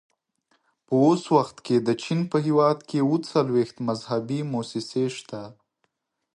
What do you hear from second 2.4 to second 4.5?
هېواد کې اووه څلوېښت مذهبي